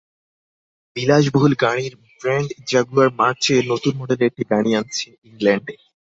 বিলাসবহুল 0.95 1.53
গাড়ির 1.63 1.93
brand 2.13 2.49
Jaguar 2.69 3.09
মার্চে 3.19 3.55
নতুন 3.71 3.93
মডেলের 3.99 4.29
একটি 4.29 4.43
গাড়ি 4.51 4.71
আনছে 4.79 5.07
ইংল্যান্ডে। 5.27 5.75